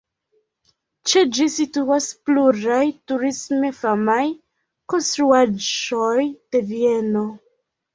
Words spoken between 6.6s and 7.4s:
Vieno.